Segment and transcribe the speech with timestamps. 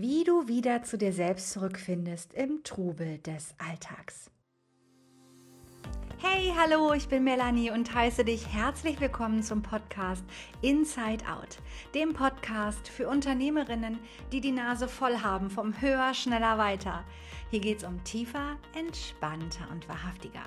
[0.00, 4.30] wie du wieder zu dir selbst zurückfindest im Trubel des Alltags.
[6.18, 10.22] Hey, hallo, ich bin Melanie und heiße dich herzlich willkommen zum Podcast
[10.62, 11.58] Inside Out,
[11.96, 13.98] dem Podcast für Unternehmerinnen,
[14.30, 17.02] die die Nase voll haben vom Höher, Schneller, Weiter.
[17.50, 20.44] Hier geht es um tiefer, entspannter und wahrhaftiger.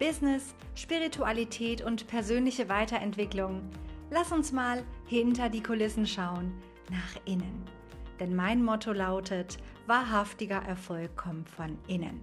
[0.00, 3.70] Business, Spiritualität und persönliche Weiterentwicklung.
[4.10, 6.52] Lass uns mal hinter die Kulissen schauen,
[6.90, 7.77] nach innen.
[8.20, 12.22] Denn mein Motto lautet, wahrhaftiger Erfolg kommt von innen.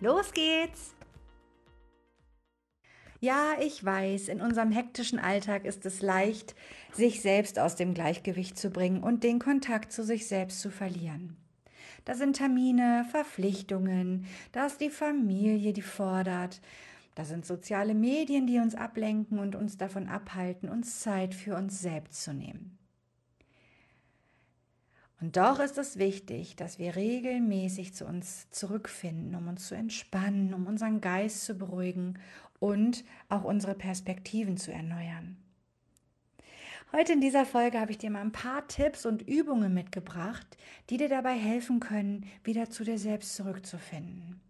[0.00, 0.94] Los geht's!
[3.20, 6.54] Ja, ich weiß, in unserem hektischen Alltag ist es leicht,
[6.92, 11.36] sich selbst aus dem Gleichgewicht zu bringen und den Kontakt zu sich selbst zu verlieren.
[12.04, 16.60] Da sind Termine, Verpflichtungen, da ist die Familie, die fordert,
[17.14, 21.80] da sind soziale Medien, die uns ablenken und uns davon abhalten, uns Zeit für uns
[21.80, 22.76] selbst zu nehmen.
[25.24, 30.52] Und doch ist es wichtig, dass wir regelmäßig zu uns zurückfinden, um uns zu entspannen,
[30.52, 32.18] um unseren Geist zu beruhigen
[32.58, 35.38] und auch unsere Perspektiven zu erneuern.
[36.92, 40.58] Heute in dieser Folge habe ich dir mal ein paar Tipps und Übungen mitgebracht,
[40.90, 44.42] die dir dabei helfen können, wieder zu dir selbst zurückzufinden.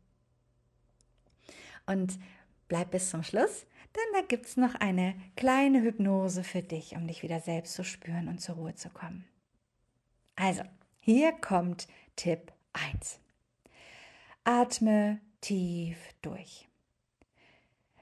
[1.87, 2.19] Und
[2.67, 7.07] bleib bis zum Schluss, denn da gibt es noch eine kleine Hypnose für dich, um
[7.07, 9.25] dich wieder selbst zu spüren und zur Ruhe zu kommen.
[10.37, 10.63] Also,
[11.01, 13.21] hier kommt Tipp 1.
[14.43, 16.69] Atme tief durch.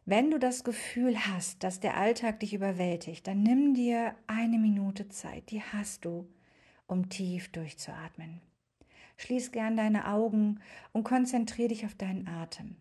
[0.04, 5.08] Wenn du das Gefühl hast, dass der Alltag dich überwältigt, dann nimm dir eine Minute
[5.08, 6.26] Zeit, die hast du,
[6.86, 8.40] um tief durchzuatmen.
[9.18, 10.60] Schließ gern deine Augen
[10.92, 12.76] und konzentriere dich auf deinen Atem.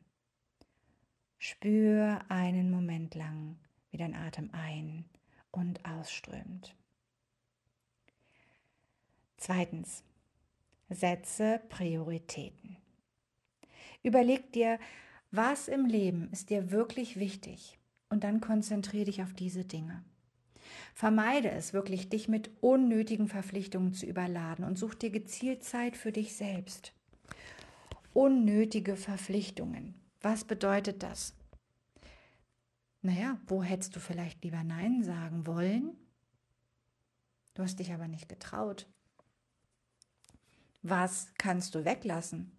[1.38, 3.58] Spür einen Moment lang,
[3.92, 5.06] wie dein Atem ein-
[5.52, 6.76] und ausströmt.
[9.42, 10.04] Zweitens,
[10.88, 12.78] setze Prioritäten.
[14.04, 14.78] Überleg dir,
[15.32, 20.04] was im Leben ist dir wirklich wichtig und dann konzentriere dich auf diese Dinge.
[20.94, 26.12] Vermeide es wirklich, dich mit unnötigen Verpflichtungen zu überladen und such dir gezielt Zeit für
[26.12, 26.94] dich selbst.
[28.14, 29.96] Unnötige Verpflichtungen.
[30.22, 31.34] Was bedeutet das?
[33.02, 35.98] Naja, wo hättest du vielleicht lieber Nein sagen wollen?
[37.56, 38.86] Du hast dich aber nicht getraut.
[40.82, 42.52] Was kannst du weglassen?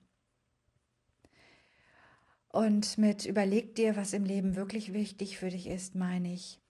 [2.48, 6.60] Und mit überleg dir, was im Leben wirklich wichtig für dich ist, meine ich,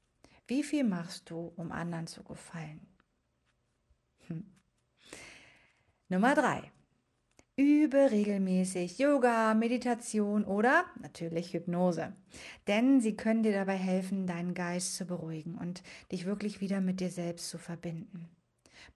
[0.46, 2.86] wie viel machst du, um anderen zu gefallen?
[4.28, 4.44] Hm.
[6.08, 6.70] Nummer drei.
[7.56, 12.14] Übe regelmäßig Yoga, Meditation oder natürlich Hypnose.
[12.66, 17.00] Denn sie können dir dabei helfen, deinen Geist zu beruhigen und dich wirklich wieder mit
[17.00, 18.30] dir selbst zu verbinden.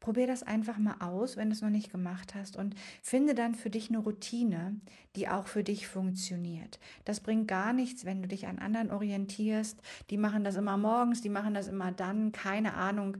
[0.01, 3.55] Probier das einfach mal aus, wenn du es noch nicht gemacht hast und finde dann
[3.55, 4.81] für dich eine Routine,
[5.17, 6.79] die auch für dich funktioniert.
[7.05, 9.81] Das bringt gar nichts, wenn du dich an anderen orientierst.
[10.11, 13.19] Die machen das immer morgens, die machen das immer dann, keine Ahnung.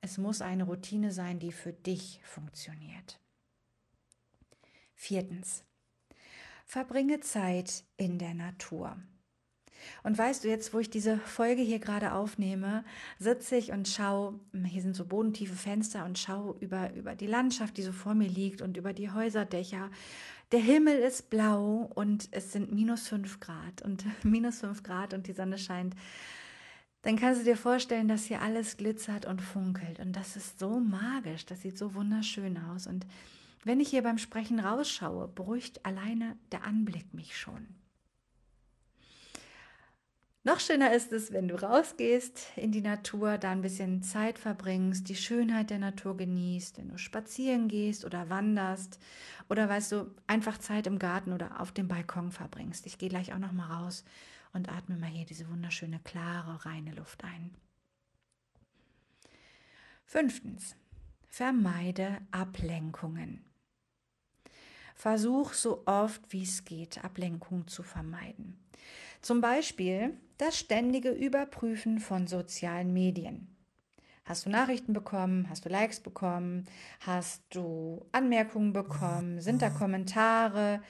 [0.00, 3.20] Es muss eine Routine sein, die für dich funktioniert.
[4.94, 5.64] Viertens.
[6.64, 8.96] Verbringe Zeit in der Natur.
[10.02, 12.84] Und weißt du, jetzt, wo ich diese Folge hier gerade aufnehme,
[13.18, 17.76] sitze ich und schaue, hier sind so bodentiefe Fenster und schaue über, über die Landschaft,
[17.76, 19.90] die so vor mir liegt und über die Häuserdächer.
[20.52, 25.26] Der Himmel ist blau und es sind minus fünf Grad und minus fünf Grad und
[25.26, 25.94] die Sonne scheint.
[27.02, 30.00] Dann kannst du dir vorstellen, dass hier alles glitzert und funkelt.
[30.00, 32.86] Und das ist so magisch, das sieht so wunderschön aus.
[32.86, 33.06] Und
[33.64, 37.79] wenn ich hier beim Sprechen rausschaue, beruhigt alleine der Anblick mich schon.
[40.42, 45.06] Noch schöner ist es, wenn du rausgehst in die Natur, da ein bisschen Zeit verbringst,
[45.10, 48.98] die Schönheit der Natur genießt, wenn du spazieren gehst oder wanderst
[49.50, 52.86] oder weißt du, einfach Zeit im Garten oder auf dem Balkon verbringst.
[52.86, 54.02] Ich gehe gleich auch noch mal raus
[54.54, 57.54] und atme mal hier diese wunderschöne, klare, reine Luft ein.
[60.06, 60.74] Fünftens,
[61.28, 63.44] vermeide Ablenkungen.
[64.94, 68.58] Versuch so oft wie es geht, Ablenkung zu vermeiden.
[69.20, 73.54] Zum Beispiel das ständige Überprüfen von sozialen Medien.
[74.24, 75.48] Hast du Nachrichten bekommen?
[75.50, 76.66] Hast du Likes bekommen?
[77.00, 79.40] Hast du Anmerkungen bekommen?
[79.40, 80.82] Sind da Kommentare?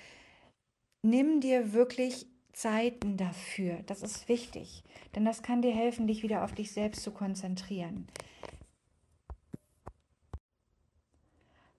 [1.02, 3.82] Nimm dir wirklich Zeiten dafür.
[3.86, 8.06] Das ist wichtig, denn das kann dir helfen, dich wieder auf dich selbst zu konzentrieren.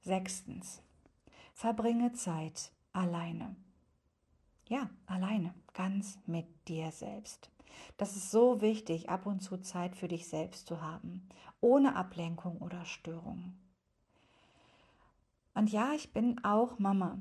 [0.01, 0.81] Sechstens.
[1.53, 3.55] Verbringe Zeit alleine.
[4.67, 7.51] Ja, alleine, ganz mit dir selbst.
[7.97, 11.27] Das ist so wichtig, ab und zu Zeit für dich selbst zu haben,
[11.59, 13.53] ohne Ablenkung oder Störung.
[15.53, 17.19] Und ja, ich bin auch Mama.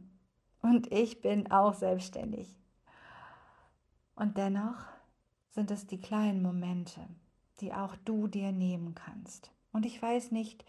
[0.63, 2.59] Und ich bin auch selbstständig.
[4.15, 4.87] Und dennoch
[5.51, 7.01] sind es die kleinen Momente,
[7.61, 9.51] die auch du dir nehmen kannst.
[9.73, 10.65] Und ich weiß nicht,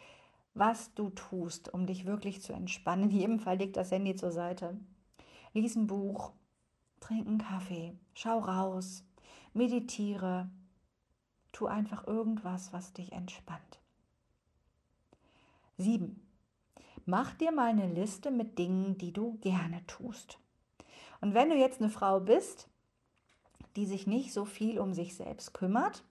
[0.53, 3.09] was du tust, um dich wirklich zu entspannen.
[3.09, 4.79] In jedem Fall leg das Handy zur Seite.
[5.53, 6.31] Lies ein Buch,
[6.99, 9.03] trink einen Kaffee, schau raus,
[9.53, 10.49] meditiere,
[11.51, 13.79] tu einfach irgendwas, was dich entspannt.
[15.77, 16.21] 7.
[17.05, 20.37] Mach dir mal eine Liste mit Dingen, die du gerne tust.
[21.19, 22.69] Und wenn du jetzt eine Frau bist,
[23.75, 26.03] die sich nicht so viel um sich selbst kümmert,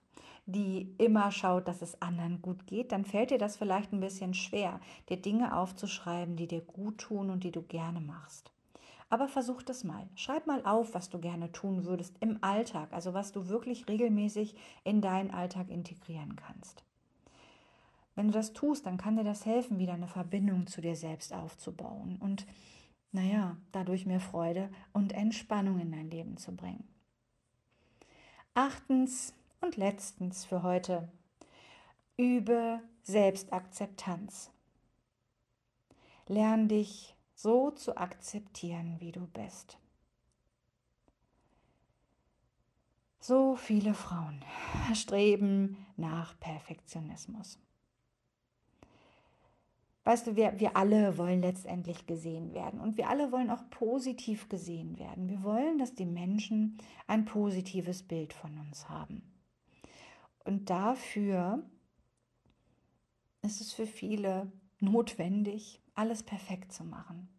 [0.45, 4.33] die immer schaut, dass es anderen gut geht, dann fällt dir das vielleicht ein bisschen
[4.33, 4.79] schwer,
[5.09, 8.51] dir Dinge aufzuschreiben, die dir gut tun und die du gerne machst.
[9.11, 10.07] Aber versuch das mal.
[10.15, 14.55] Schreib mal auf, was du gerne tun würdest im Alltag, also was du wirklich regelmäßig
[14.85, 16.85] in deinen Alltag integrieren kannst.
[18.15, 21.33] Wenn du das tust, dann kann dir das helfen, wieder eine Verbindung zu dir selbst
[21.33, 22.47] aufzubauen und,
[23.11, 26.87] naja, dadurch mehr Freude und Entspannung in dein Leben zu bringen.
[28.53, 31.09] Achtens und letztens für heute,
[32.15, 34.51] übe Selbstakzeptanz.
[36.27, 39.79] Lern dich so zu akzeptieren, wie du bist.
[43.19, 44.43] So viele Frauen
[44.93, 47.57] streben nach Perfektionismus.
[50.03, 54.49] Weißt du, wir, wir alle wollen letztendlich gesehen werden und wir alle wollen auch positiv
[54.49, 55.29] gesehen werden.
[55.29, 56.77] Wir wollen, dass die Menschen
[57.07, 59.21] ein positives Bild von uns haben.
[60.43, 61.63] Und dafür
[63.43, 67.29] ist es für viele notwendig, alles perfekt zu machen.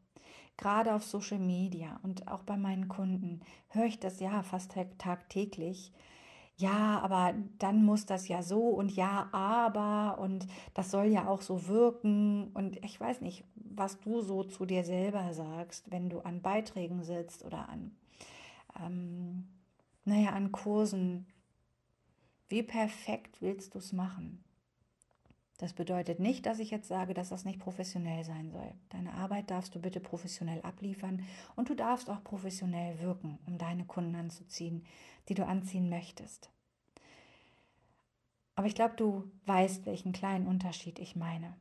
[0.57, 5.93] Gerade auf Social Media und auch bei meinen Kunden höre ich das ja fast tagtäglich,
[6.57, 11.41] ja, aber dann muss das ja so und ja, aber und das soll ja auch
[11.43, 16.21] so wirken und ich weiß nicht, was du so zu dir selber sagst, wenn du
[16.21, 17.97] an Beiträgen sitzt oder an,
[18.81, 19.49] ähm,
[20.05, 21.27] naja, an Kursen.
[22.49, 24.42] Wie perfekt willst du es machen?
[25.63, 28.75] Das bedeutet nicht, dass ich jetzt sage, dass das nicht professionell sein soll.
[28.89, 31.25] Deine Arbeit darfst du bitte professionell abliefern
[31.55, 34.85] und du darfst auch professionell wirken, um deine Kunden anzuziehen,
[35.29, 36.51] die du anziehen möchtest.
[38.57, 41.55] Aber ich glaube, du weißt, welchen kleinen Unterschied ich meine.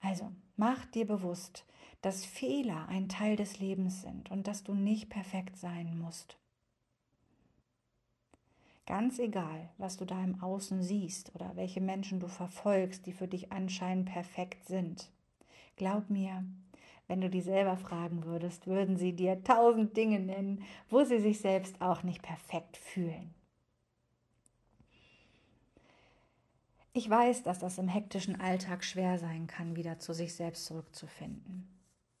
[0.00, 1.64] Also, mach dir bewusst,
[2.02, 6.38] dass Fehler ein Teil des Lebens sind und dass du nicht perfekt sein musst.
[8.86, 13.28] Ganz egal, was du da im Außen siehst oder welche Menschen du verfolgst, die für
[13.28, 15.10] dich anscheinend perfekt sind.
[15.76, 16.44] Glaub mir,
[17.06, 21.40] wenn du die selber fragen würdest, würden sie dir tausend Dinge nennen, wo sie sich
[21.40, 23.34] selbst auch nicht perfekt fühlen.
[26.92, 31.73] Ich weiß, dass das im hektischen Alltag schwer sein kann, wieder zu sich selbst zurückzufinden.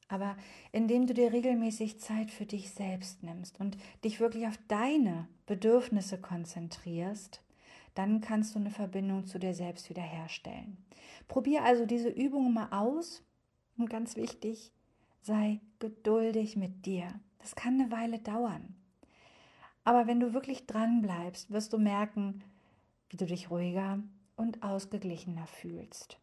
[0.08, 0.36] Aber
[0.72, 6.20] indem du dir regelmäßig Zeit für dich selbst nimmst und dich wirklich auf deine Bedürfnisse
[6.20, 7.42] konzentrierst,
[7.94, 10.76] dann kannst du eine Verbindung zu dir selbst wiederherstellen.
[11.28, 13.22] Probier also diese Übung mal aus
[13.78, 14.72] und ganz wichtig,
[15.22, 17.08] sei geduldig mit dir.
[17.38, 18.74] Das kann eine Weile dauern.
[19.84, 22.42] Aber wenn du wirklich dran bleibst, wirst du merken,
[23.10, 24.02] wie du dich ruhiger
[24.36, 26.18] und ausgeglichener fühlst.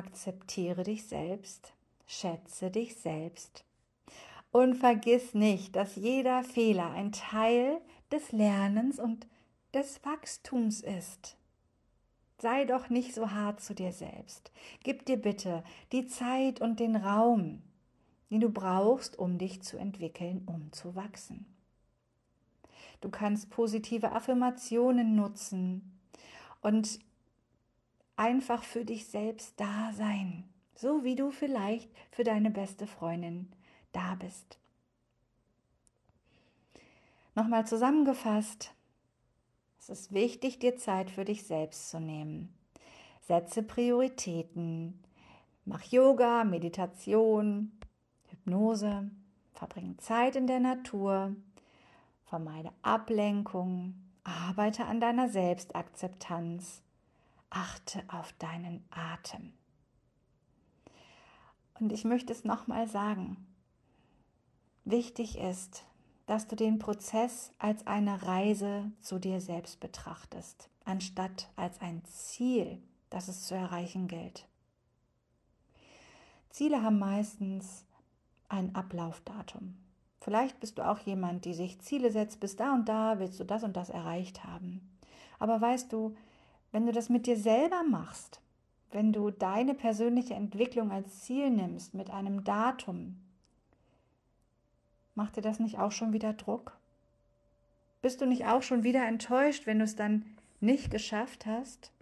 [0.00, 1.74] Akzeptiere dich selbst,
[2.06, 3.66] schätze dich selbst
[4.50, 9.26] und vergiss nicht, dass jeder Fehler ein Teil des Lernens und
[9.74, 11.36] des Wachstums ist.
[12.38, 14.50] Sei doch nicht so hart zu dir selbst.
[14.84, 17.60] Gib dir bitte die Zeit und den Raum,
[18.30, 21.44] den du brauchst, um dich zu entwickeln, um zu wachsen.
[23.02, 25.98] Du kannst positive Affirmationen nutzen
[26.62, 27.00] und
[28.20, 33.50] einfach für dich selbst da sein, so wie du vielleicht für deine beste Freundin
[33.92, 34.58] da bist.
[37.34, 38.74] Nochmal zusammengefasst,
[39.78, 42.52] es ist wichtig, dir Zeit für dich selbst zu nehmen.
[43.22, 45.02] Setze Prioritäten,
[45.64, 47.72] mach Yoga, Meditation,
[48.28, 49.10] Hypnose,
[49.54, 51.34] verbringe Zeit in der Natur,
[52.26, 56.82] vermeide Ablenkung, arbeite an deiner Selbstakzeptanz
[57.50, 59.52] achte auf deinen Atem.
[61.78, 63.46] Und ich möchte es nochmal sagen.
[64.84, 65.84] Wichtig ist,
[66.26, 72.80] dass du den Prozess als eine Reise zu dir selbst betrachtest, anstatt als ein Ziel,
[73.08, 74.46] das es zu erreichen gilt.
[76.50, 77.84] Ziele haben meistens
[78.48, 79.76] ein Ablaufdatum.
[80.20, 83.44] Vielleicht bist du auch jemand, die sich Ziele setzt, bis da und da willst du
[83.44, 84.98] das und das erreicht haben.
[85.38, 86.14] Aber weißt du,
[86.72, 88.40] wenn du das mit dir selber machst,
[88.92, 93.16] wenn du deine persönliche Entwicklung als Ziel nimmst mit einem Datum,
[95.14, 96.76] macht dir das nicht auch schon wieder Druck?
[98.02, 100.24] Bist du nicht auch schon wieder enttäuscht, wenn du es dann
[100.60, 101.92] nicht geschafft hast?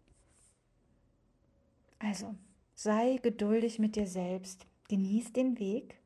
[1.98, 2.34] Also,
[2.75, 5.98] sei geduldig mit dir selbst, genieß den Weg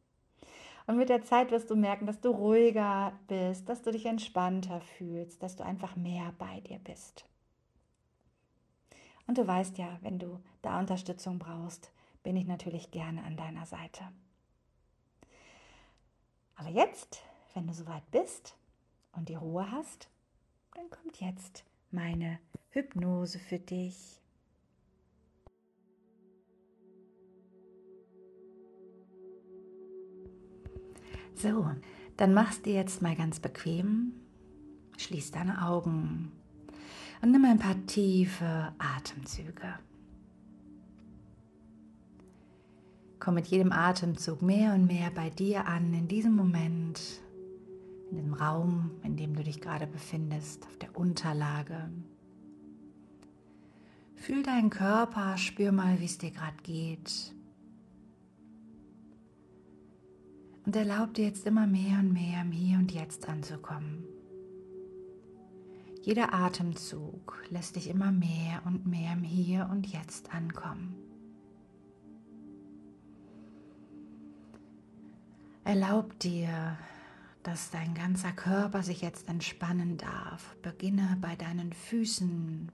[0.86, 4.80] und mit der Zeit wirst du merken, dass du ruhiger bist, dass du dich entspannter
[4.80, 7.24] fühlst, dass du einfach mehr bei dir bist.
[9.26, 13.66] Und du weißt ja, wenn du da Unterstützung brauchst, bin ich natürlich gerne an deiner
[13.66, 14.04] Seite.
[16.56, 17.22] Aber jetzt,
[17.54, 18.56] wenn du soweit bist
[19.12, 20.08] und die Ruhe hast,
[20.74, 22.38] dann kommt jetzt meine
[22.70, 24.20] Hypnose für dich.
[31.34, 31.70] So,
[32.16, 34.12] dann machst du jetzt mal ganz bequem,
[34.98, 36.30] schließ deine Augen
[37.22, 39.78] und nimm ein paar tiefe Atemzüge.
[43.20, 47.00] Komm mit jedem Atemzug mehr und mehr bei dir an, in diesem Moment,
[48.10, 51.88] in dem Raum, in dem du dich gerade befindest, auf der Unterlage.
[54.16, 57.32] Fühl deinen Körper, spür mal, wie es dir gerade geht.
[60.66, 64.04] Und erlaub dir jetzt immer mehr und mehr im Hier und Jetzt anzukommen.
[66.02, 70.96] Jeder Atemzug lässt dich immer mehr und mehr im Hier und Jetzt ankommen.
[75.64, 76.76] Erlaub dir,
[77.44, 80.56] dass dein ganzer Körper sich jetzt entspannen darf.
[80.62, 82.72] Beginne bei deinen Füßen,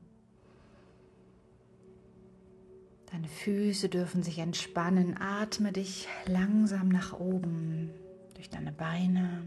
[3.11, 5.17] Deine Füße dürfen sich entspannen.
[5.19, 7.91] Atme dich langsam nach oben
[8.35, 9.45] durch deine Beine,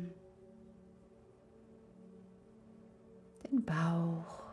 [3.51, 4.43] den Bauch,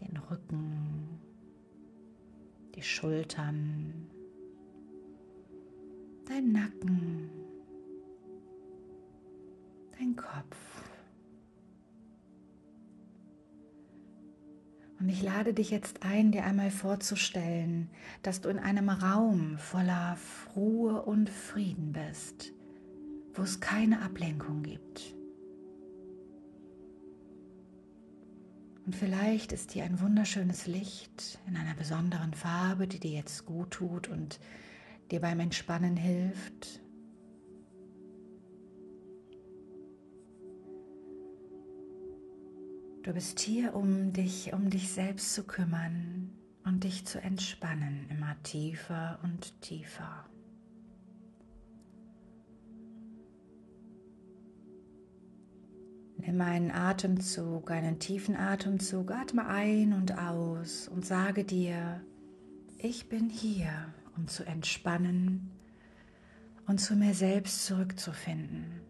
[0.00, 1.20] den Rücken,
[2.74, 4.08] die Schultern,
[6.26, 7.30] dein Nacken,
[9.98, 10.56] dein Kopf.
[14.98, 17.88] Und ich lade dich jetzt ein, dir einmal vorzustellen,
[18.22, 20.16] dass du in einem Raum voller
[20.56, 22.52] Ruhe und Frieden bist,
[23.34, 25.15] wo es keine Ablenkung gibt.
[28.86, 33.72] Und vielleicht ist hier ein wunderschönes Licht in einer besonderen Farbe, die dir jetzt gut
[33.72, 34.38] tut und
[35.10, 36.80] dir beim Entspannen hilft.
[43.02, 46.30] Du bist hier, um dich um dich selbst zu kümmern
[46.64, 50.26] und dich zu entspannen, immer tiefer und tiefer.
[56.18, 62.00] Nimm einen Atemzug, einen tiefen Atemzug, atme ein und aus und sage dir,
[62.78, 63.70] ich bin hier,
[64.16, 65.50] um zu entspannen
[66.66, 68.80] und zu mir selbst zurückzufinden.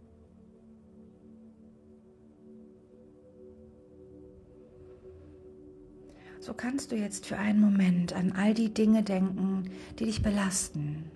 [6.41, 9.69] So kannst du jetzt für einen Moment an all die Dinge denken,
[9.99, 11.11] die dich belasten,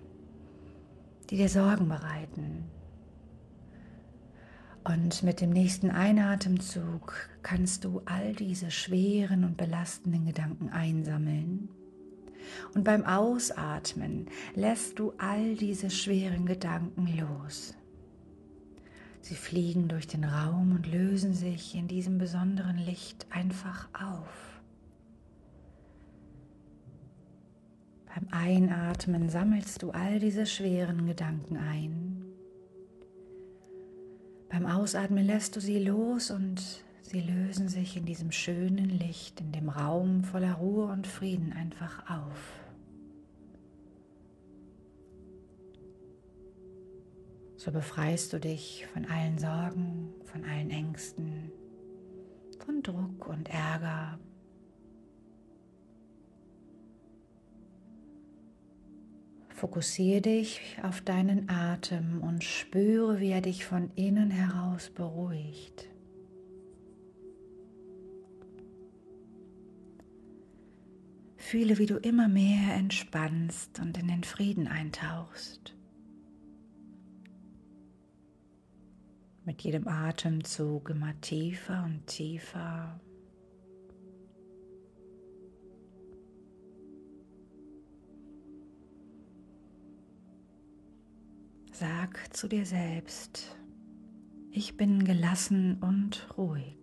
[1.29, 2.65] die dir Sorgen bereiten.
[4.83, 11.69] Und mit dem nächsten Einatemzug kannst du all diese schweren und belastenden Gedanken einsammeln.
[12.73, 17.75] Und beim Ausatmen lässt du all diese schweren Gedanken los.
[19.21, 24.59] Sie fliegen durch den Raum und lösen sich in diesem besonderen Licht einfach auf.
[28.13, 32.10] Beim Einatmen sammelst du all diese schweren Gedanken ein.
[34.51, 39.53] Beim Ausatmen lässt du sie los und sie lösen sich in diesem schönen Licht, in
[39.53, 42.59] dem Raum voller Ruhe und Frieden einfach auf.
[47.55, 51.49] So befreist du dich von allen Sorgen, von allen Ängsten,
[52.65, 54.19] von Druck und Ärger,
[59.61, 65.87] Fokussiere dich auf deinen Atem und spüre, wie er dich von innen heraus beruhigt.
[71.37, 75.75] Fühle, wie du immer mehr entspannst und in den Frieden eintauchst.
[79.45, 82.99] Mit jedem Atemzug immer tiefer und tiefer.
[91.81, 93.57] Sag zu dir selbst,
[94.51, 96.77] ich bin gelassen und ruhig.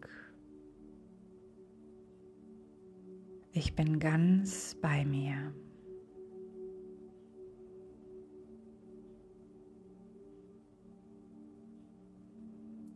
[3.52, 5.54] Ich bin ganz bei mir.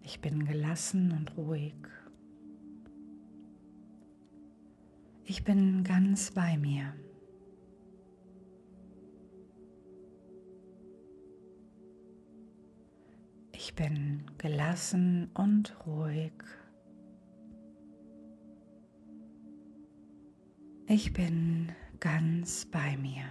[0.03, 1.77] Ich bin gelassen und ruhig.
[5.23, 6.95] Ich bin ganz bei mir.
[13.73, 16.35] Ich bin gelassen und ruhig.
[20.87, 23.25] Ich bin ganz bei mir.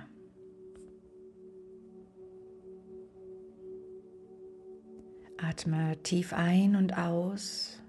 [5.38, 7.79] Atme tief ein und aus.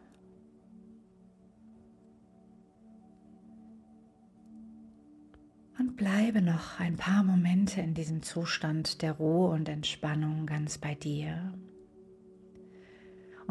[5.79, 10.95] Und bleibe noch ein paar Momente in diesem Zustand der Ruhe und Entspannung ganz bei
[10.95, 11.55] dir.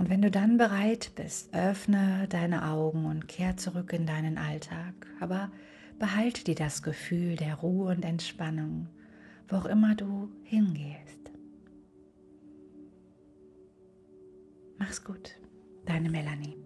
[0.01, 4.95] Und wenn du dann bereit bist, öffne deine Augen und kehr zurück in deinen Alltag.
[5.19, 5.51] Aber
[5.99, 8.87] behalte dir das Gefühl der Ruhe und Entspannung,
[9.47, 11.29] wo auch immer du hingehst.
[14.79, 15.37] Mach's gut,
[15.85, 16.57] deine Melanie.